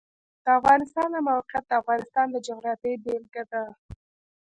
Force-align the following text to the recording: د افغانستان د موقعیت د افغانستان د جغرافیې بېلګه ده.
د 0.43 0.45
افغانستان 0.59 1.07
د 1.11 1.17
موقعیت 1.27 1.63
د 1.67 1.71
افغانستان 1.81 2.25
د 2.31 2.35
جغرافیې 2.47 2.95
بېلګه 3.03 3.43
ده. 3.51 3.63